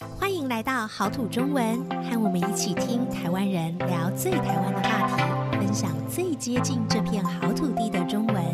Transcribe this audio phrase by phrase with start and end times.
[0.00, 8.44] 欢迎来到好土中文，和我们一起听台湾人聊最台湾的话题，分享最接近这片好土地的中文。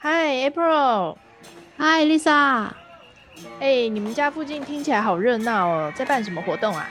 [0.00, 1.16] Hi，April。
[1.76, 2.68] Hi，Lisa。
[3.58, 6.88] 哎，你们家附近听起来好热闹哦，在办什么活动啊？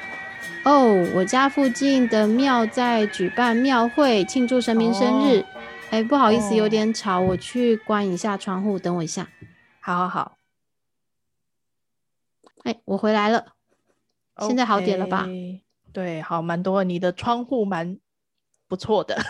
[0.65, 5.45] 哦，oh, 我家附近的庙在举办庙会，庆祝神明生日。
[5.91, 6.07] 哎、oh.
[6.09, 7.29] 不好意思，有点吵，oh.
[7.29, 9.25] 我去关一下窗户，等我一下。
[9.79, 10.38] 好好好。
[12.63, 13.53] 哎，我回来了
[14.35, 14.47] ，Okay.
[14.47, 15.27] 现在好点了吧？
[15.91, 17.97] 对，好，蛮多，你的窗户蛮
[18.67, 19.17] 不错的。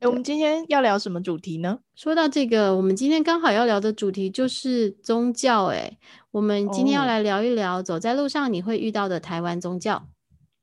[0.00, 1.78] 我们今天要聊什么主题呢？
[1.94, 5.66] 说到这个，我们今天刚好要聊的主题就是宗教。
[5.66, 5.98] 哎，
[6.30, 10.06] 我们今天要来聊一聊走在路上你会遇到的台湾宗教。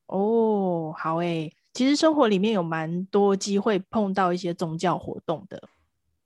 [0.06, 5.64] 哦，好哎，其实生活里面有蛮多机会碰到一些宗教活动的。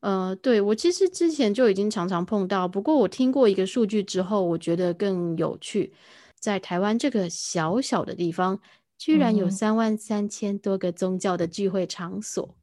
[0.05, 5.91] 呃，对，我其实之前就已经常常碰到，不过我听过一个数据之后，我觉得更有趣，
[6.39, 8.59] 在台湾这个小小的地方，
[8.99, 12.55] 居然有三万三千多个宗教的聚会场所。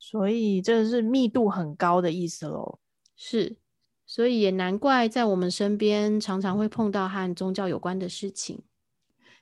[0.00, 2.80] 所以这是密度很高的意思喽，
[3.14, 3.56] 是，
[4.04, 8.60] 所以也难怪在我们身边常常会碰到和宗教有关的事情。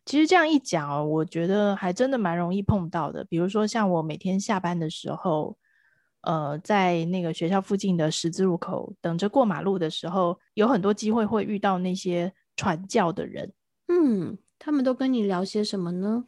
[0.04, 3.24] 其实这样一讲，我觉得还真的蛮容易碰到的。
[3.24, 5.56] 比如说像我每天下班的时候，
[6.26, 13.52] 呃，在那个学校附近的十字路口等着过马路的时候，有很多机会会遇到那些传教的人。
[13.86, 16.24] 嗯，他们都跟你聊些什么呢？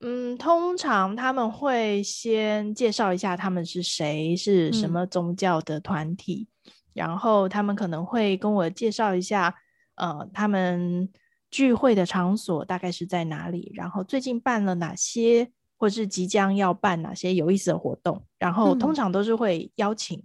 [0.00, 9.54] 嗯，通常他们会先介绍一下他们是谁，是什么宗教的团体，嗯、然后他们可能会跟我介绍一下，
[9.94, 11.08] 呃，他们
[11.52, 15.52] 聚会的场所大概是在哪里，然后最近办了哪些，
[15.82, 20.22] 或是即将要办哪些有意思的活动，然后通常都是会邀请，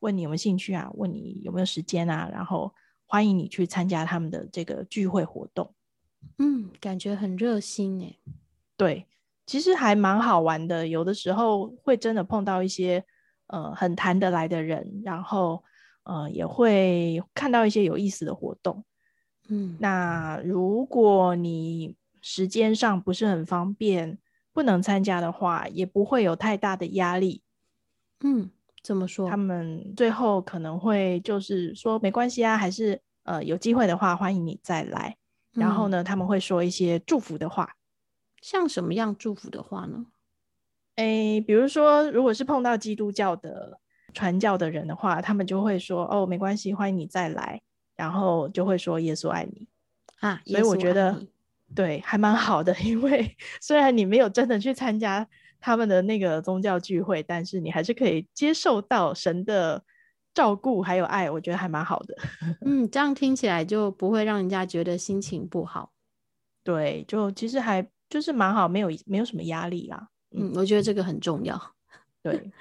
[0.00, 2.70] 问你有没有兴趣啊，问你有没有时间啊，然后
[3.06, 5.74] 欢迎你去参加他们的这个聚会活动。
[6.36, 8.18] 嗯，感觉很热心诶。
[8.76, 9.06] 对，
[9.46, 10.86] 其实还蛮好玩的。
[10.86, 13.02] 有的时候会真的碰到一些
[13.46, 15.64] 呃很谈得来的人，然后
[16.02, 18.84] 呃也会看到一些有意思的活动。
[19.48, 24.18] 嗯，那如果你时间上不是很方便，
[24.52, 27.42] 不能参加的话，也不会有太大的压力。
[28.20, 28.50] 嗯，
[28.82, 29.28] 怎么说？
[29.28, 35.16] 他们最后可能会就是说没关系啊，还是呃有机会的话，欢迎你再来。
[35.52, 37.76] 然后呢，嗯，他们会说一些祝福的话。
[38.40, 40.06] 像什么样祝福的话呢？
[40.96, 43.78] 诶，比如说，如果是碰到基督教的
[44.12, 47.62] 传教的人的话，他们就会说：“哦，没关系，欢迎你再来。”
[47.96, 49.68] 然后就会说：“耶稣爱你。”
[50.20, 51.24] 啊，所以我觉得
[51.74, 52.74] 对，还蛮好的。
[52.80, 55.26] 因为虽然你没有真的去参加
[55.60, 59.82] 他们的那个宗教聚会，但是你还是可以接受到神的
[60.34, 62.16] 照顾还有爱，我觉得还蛮好的。
[62.64, 65.92] 嗯，这样听起来就不会让人家觉得心情不好。
[66.62, 67.88] 对，就其实还。
[68.12, 70.08] 就是蛮好，没有没有什么压力啦。
[70.36, 71.58] 嗯，我觉得这个很重要。
[72.22, 72.52] 对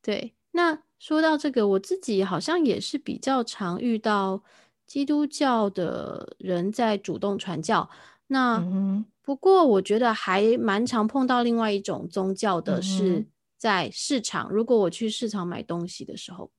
[0.00, 4.40] 对，那说到这个，我自己好像也是比较常遇到
[4.86, 7.90] 基督教的人在主动传教。
[8.30, 13.26] 那、嗯、不过我觉得还蛮常碰到另外一种宗教的，是
[13.58, 14.48] 在市场。
[14.48, 16.50] 嗯、如果我去市场买东西的时候。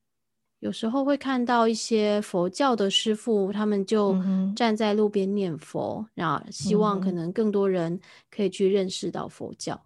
[0.60, 4.16] 有时候会看到一些佛教的师傅，他们就
[4.56, 8.00] 站在路边念佛，然后、嗯、希望可能更多人
[8.30, 9.84] 可以去认识到佛教。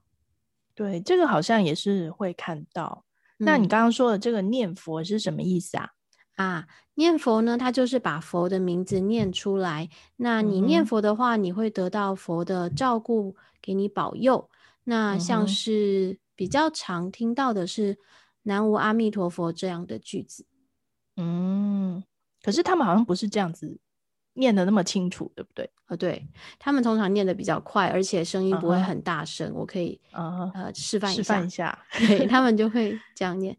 [0.73, 3.05] 对，这个好像也是会看到。
[3.39, 5.91] 嗯、那你刚刚说的这个念佛是什么意思啊？
[6.35, 9.89] 啊，念佛呢，它就是把佛的名字念出来。
[10.17, 14.49] 那你念佛的话，嗯、你会得到佛的照顾，给你保佑。
[14.83, 17.97] 那像是比较常听到的是
[18.43, 20.45] “南无阿弥陀佛”这样的句子。
[21.17, 22.03] 嗯，
[22.43, 23.79] 可是他们好像不是这样子
[24.33, 25.71] 念的那么清楚，对不对？
[25.87, 26.27] 呃，对，
[26.59, 29.49] 他们通常念的比较快，而且声音不会很大声。
[29.49, 29.55] Uh huh.
[29.55, 30.51] 我可以、uh huh.
[30.53, 33.55] 呃示范一下，示范一下，对，他们就会这样念：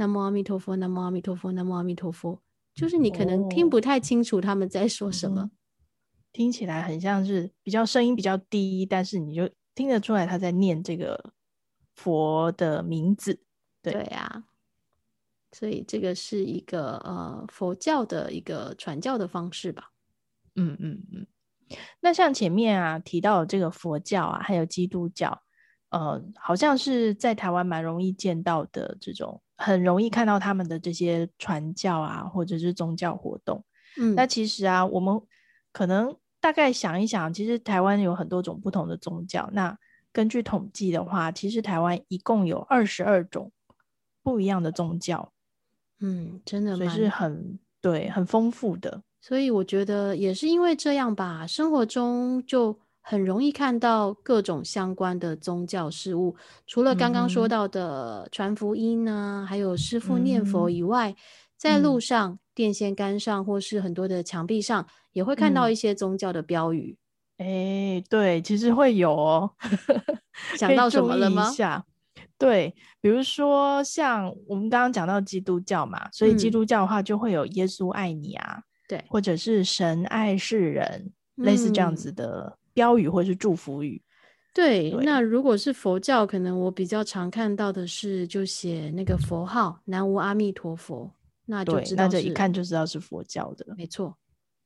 [0.00, 2.40] 南无阿弥陀佛，南无阿弥陀佛，南无阿弥陀佛。
[2.72, 5.50] 就是你可能听不太清楚他们在说什么，oh.
[6.32, 11.34] 听起来很像是比较声音比较低，但是你就听得出来他在念这个
[11.96, 13.42] 佛的名字。
[13.82, 14.44] 对对啊。
[15.52, 19.90] 所以这个是一个呃佛教的一个传教的方式吧。
[20.54, 21.26] 嗯嗯嗯。
[22.00, 25.42] 那像前面啊提到这个佛教啊，还有基督教，
[25.90, 33.62] 呃，好像是在台湾蛮容易见到的这种，很容易看到他们的这些传教啊，或者是宗教活动。
[33.98, 34.14] 嗯。
[34.14, 35.20] 那其实啊，我们
[35.70, 39.48] 可能大概想一想，其实台湾有很多种不同的宗教。
[39.52, 39.76] 那
[40.12, 43.52] 根据统计的话，其实台湾一共有二十二种
[44.22, 45.32] 不一样的宗教。
[46.00, 49.02] 嗯，真的，所以是很对，很丰富的。
[49.20, 52.80] 所以我觉得也是因为这样吧，生活中就
[53.10, 56.36] 很容易看到各种相关的宗教事物。
[56.64, 61.16] 除了刚刚说到的传福音啊，嗯、还有师父念佛以外，嗯、
[61.56, 66.96] 在路上、电线杆上或是很多的墙壁上，也会看到一些宗教的标语。
[67.38, 67.48] 哎、嗯
[67.96, 69.50] 欸，对，其实会有哦。
[70.56, 71.52] 想到什么了吗？
[72.38, 78.58] 对，比如说像我们刚刚讲到基督教嘛，所以基督教的话就会有耶稣爱你啊。
[78.58, 84.00] 嗯对，或者是神爱世人，嗯、类似这样子的标语或是祝福语。
[84.54, 93.74] 对，对，那如果是佛教，可能我比较常看到的是，就写那个佛号“南无阿弥陀佛”，那就知道，那这一看就知道是佛教的。
[93.76, 94.16] 没错，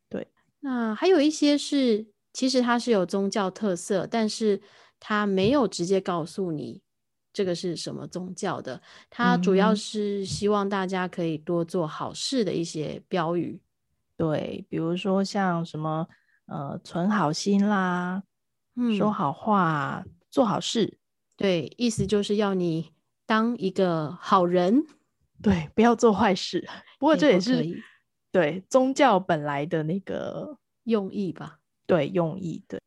[0.09, 0.29] 对。
[0.61, 4.63] 那还有一些是，其实它是有宗教特色，但是
[5.01, 6.81] 它没有直接告诉你
[7.33, 8.81] 这个是什么宗教的。
[9.11, 13.61] 它主要是希望大家可以多做好事的一些标语。
[14.17, 16.09] 对，比如说像什么
[16.47, 18.23] 呃，存好心啦，
[18.77, 20.99] 嗯，说好话，做好事，
[21.37, 22.93] 对，意思就是要你
[23.27, 24.85] 当一个好人，
[25.43, 26.69] 对，不要做坏事。
[26.99, 27.83] 不过这也是
[28.31, 31.59] 对宗教本来的那个用意吧？
[31.87, 32.63] 对，用意。
[32.69, 32.81] 对，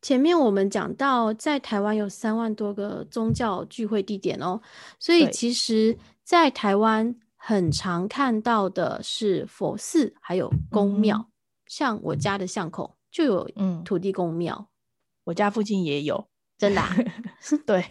[0.00, 4.60] 前面我们讲到，在台湾有三万多个宗教聚会地点哦，
[4.98, 7.14] 所以其实，在台湾。
[7.46, 11.33] 很常看到的是佛寺，还有宫庙、嗯。
[11.76, 13.50] 像我家的巷口就有
[13.84, 14.66] 土地公庙、嗯，
[15.24, 16.88] 我家附近也有，真的、啊。
[17.66, 17.84] 对，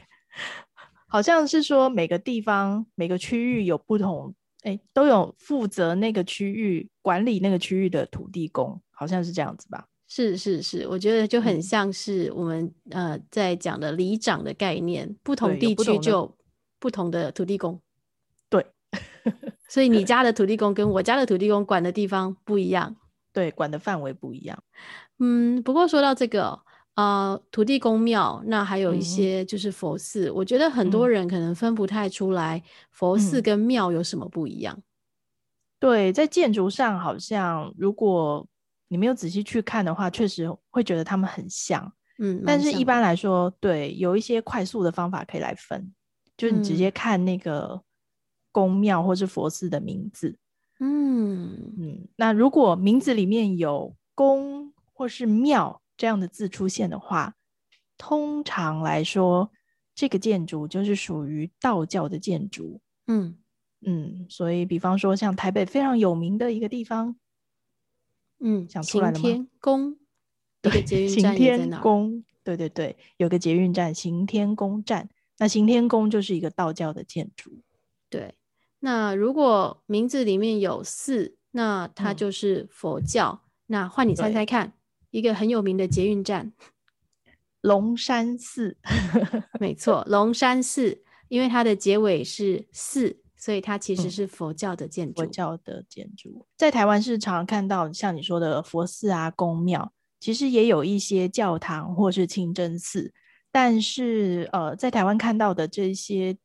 [1.06, 9.85] 好像是说每个地方、每个区域有不同，哎、欸，都有负责那个区域管理那个区域的土地公，好像是这样子吧？
[10.07, 16.33] 是是是，我觉得就很像是我们、嗯、呃在讲的里长的概念，不同地区就
[16.80, 17.81] 不同的土地公。
[18.47, 18.65] 对
[19.68, 22.95] 所以你家的土地公跟我家的土地公管的地方不一样，
[23.33, 24.63] 对，管的范围不一样。
[25.19, 26.57] 嗯，不过说到这个，
[26.95, 34.75] 呃，土地公庙，那还有一些就是佛寺，嗯，我觉得很多人可能分不太出来佛寺跟庙有什么不一样。
[34.77, 34.83] 嗯，
[35.80, 38.47] 对，在建筑上好像如果
[38.88, 41.91] 你没有仔细去看的话，确实会觉得他们很像。
[42.19, 45.91] 嗯，但是一般来说，对，有一些快速的方法可以来分，
[46.38, 47.81] 就是你直接看那个。
[48.53, 50.38] 宫庙或是佛寺的名字，
[50.85, 57.35] 嗯嗯，那如果名字里面有宫或是庙这样的字出现的话，
[57.97, 59.50] 通常来说，
[59.95, 62.81] 这个建筑就是属于道教的建筑。
[63.07, 63.38] 嗯
[63.85, 67.15] 嗯，所以比方说像台北非常有名的一个地方，
[68.41, 69.21] 嗯，想出来了吗？
[69.21, 69.97] 天宫，
[70.62, 75.07] 对，行天宫，对对对，有个捷运站行天宫站，
[75.38, 77.62] 那行天宫就是一个道教的建筑，
[78.09, 78.35] 对。
[78.85, 83.39] 那如果名字里面有寺，那它就是佛教。
[83.44, 84.74] 嗯、那换你猜猜看，
[85.09, 86.51] 一个很有名的捷运站，
[87.62, 88.75] 龙山寺。
[89.57, 95.21] 没错，龙山寺，因为它的结尾是寺，所以它其实是佛教的建筑。
[95.21, 103.13] 佛教的建筑，在台湾是常常看到像你说的佛寺啊、宫庙，其实也有一些教堂或是清真寺，
[103.50, 106.38] 但是呃，在台湾看到的这些。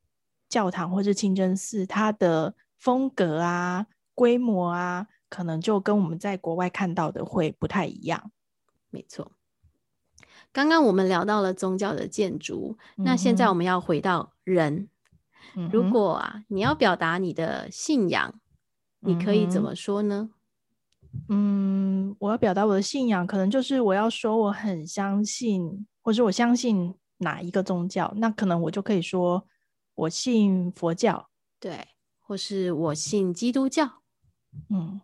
[0.48, 8.30] 教堂或是清真寺，它的风格啊、规模啊，可能就跟我们在国外看到的会不太一样。
[8.90, 9.32] 没错，
[10.52, 14.88] 刚刚我们聊到了宗教的建筑，嗯，那现在我们要回到人。
[15.54, 18.34] 嗯、如果啊，你要表达你的信仰，
[19.02, 20.30] 嗯，你可以怎么说呢？
[21.28, 29.46] 嗯，我要表达我的信仰，可能就是我要说我很相信，或者我相信哪一个宗教，那可能我就可以说。
[29.98, 31.28] 我信佛教，
[31.58, 31.88] 对，
[32.20, 34.02] 或是我信基督教，
[34.70, 35.00] 嗯，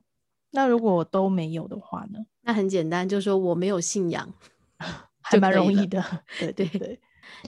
[0.53, 2.21] 那如果我都没有的话呢？
[2.43, 4.33] 那很简单，就是说我没有信仰，
[5.21, 6.01] 还蛮容易的。
[6.39, 7.01] 对 对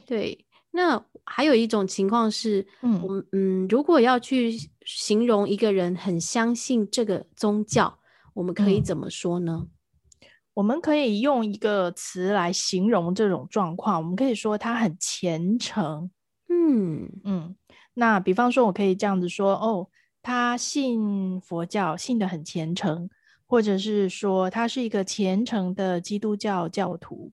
[0.06, 0.46] 对。
[0.72, 4.52] 那还有一种情况是，嗯，我嗯，如果要去
[4.84, 7.98] 形容一个人很相信这个宗教，
[8.34, 9.68] 我们可以怎么说呢？
[10.20, 16.10] 嗯，我们可以用一个词来形容这种状况，我们可以说他很虔诚。
[16.66, 17.56] 嗯嗯，
[17.94, 19.88] 那比方说，我可以这样子说哦，
[20.20, 23.08] 他信佛教，信的很虔诚，
[23.46, 27.30] 或者是说他是一个虔诚的基督教教徒。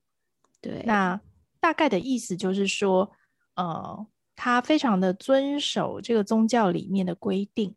[0.61, 1.19] 对，那
[1.59, 3.11] 大概的意思就是说，
[3.55, 7.75] 呃，他非常的遵守这个宗教里面的规定，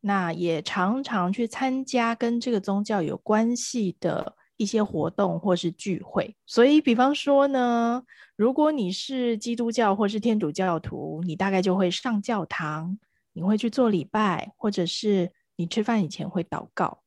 [0.00, 6.34] 那也常常去参加跟这个宗教有关系的一些活动或是聚会。
[6.46, 8.02] 所以，比方说呢。
[8.36, 12.98] 如果你是基督教或是天主教徒，你大概就会上教堂，
[13.32, 16.98] 你会去做礼拜，或者是你吃饭以前会祷告。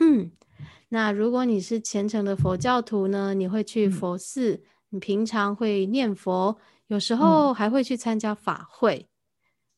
[0.00, 0.30] 嗯，
[0.90, 9.08] 那如果你是虔诚的佛教徒呢，你会去佛寺，嗯、你平常会念佛，有时候还会去参加法会。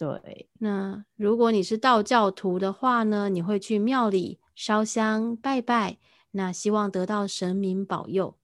[0.00, 5.98] 嗯、对，那如果你是道教徒的话呢，你会去庙里烧香拜拜，
[6.30, 8.36] 那希望得到神明保佑。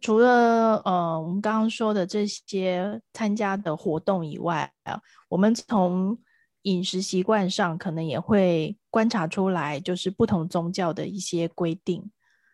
[0.00, 6.16] 除了呃，我们刚刚说的这些参加的活动以外啊，我们从
[6.62, 12.02] 饮食习惯上可能也会观察出来，就是不同宗教的一些规定。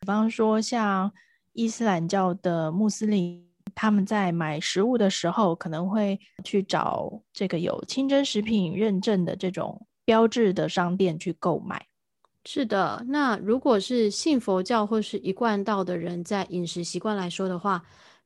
[0.01, 1.13] 比方说，像
[1.53, 11.87] 伊斯兰教的穆斯林，他们在买食物的时候，可能会去找这个有清真食品认证的这种标志的商店去购买。
[12.47, 17.83] 是的，那如果是信佛教或是一贯道的人，在饮食习惯来说的话，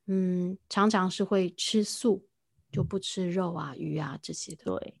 [0.07, 2.25] 嗯，常常是会吃素，
[2.69, 4.65] 就不吃肉啊、鱼啊这些的。
[4.65, 4.95] 对，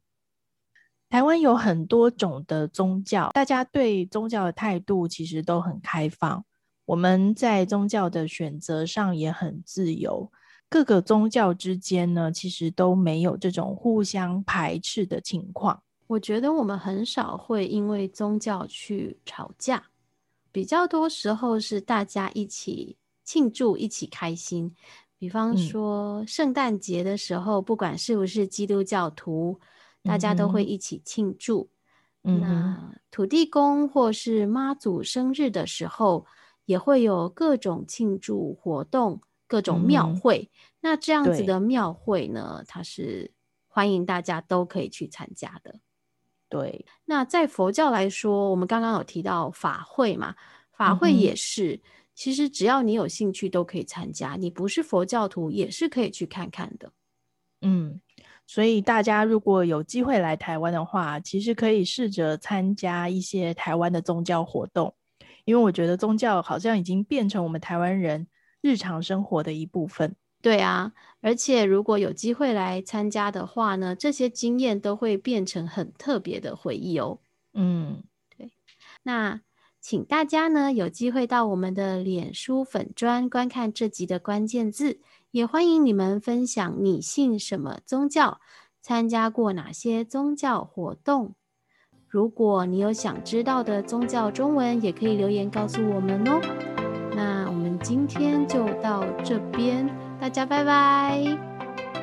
[1.09, 6.45] 台湾有很多种的宗教，大家对宗教的态度其实都很开放，
[6.85, 10.31] 我们在宗教的选择上也很自由。
[10.69, 15.83] 各个宗教之间呢，其实都没有这种互相排斥的情况。
[16.09, 19.83] 我觉得我们很少会因为宗教去吵架，
[20.51, 24.73] 比较多时候是大家一起庆祝、一起开心。
[25.19, 29.59] 比方说圣诞节的时候，嗯、不管是不是基督教徒，
[30.01, 31.69] 大家都会一起庆祝。
[32.23, 36.25] 嗯、那土地公或是妈祖生日的时候，
[36.65, 40.49] 也会有各种庆祝活动、各种庙会。
[40.51, 43.31] 嗯、那这样子的庙会呢，它是
[43.67, 45.79] 欢迎大家都可以去参加的。
[46.49, 50.35] 对，那在佛教来说，我们刚刚有提到法会嘛，
[50.71, 51.81] 法会也是，嗯、
[52.15, 56.91] 其实只要你有兴趣都可以参加，你不是佛教徒也是可以去看看的。
[57.61, 58.01] 嗯，
[58.47, 64.95] 所以大家如果有机会来台湾的话，其实可以试着参加一些台湾的宗教活动，
[65.45, 68.25] 因为我觉得宗教好像已经变成我们台湾人
[68.61, 70.15] 日常生活的一部分。
[70.41, 77.19] 对啊，而且如果有机会来参加的话呢，这些经验都会变成很特别的回忆哦。
[77.53, 78.03] 嗯，
[78.37, 78.51] 对。
[79.03, 79.41] 那
[79.81, 88.39] 请大家呢有机会到我们的脸书粉砖观看这集的关键字，也欢迎你们分享你信什么宗教，
[88.81, 91.35] 参加过哪些宗教活动。
[92.07, 96.39] 如果你有想知道的宗教中文，也可以留言告诉我们哦。
[97.13, 100.08] 那我们今天就到这边。
[100.19, 101.37] 大家拜拜，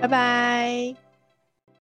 [0.01, 1.06] 拜拜。